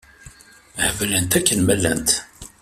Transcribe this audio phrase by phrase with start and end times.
[0.83, 2.09] Heblent akken ma llant.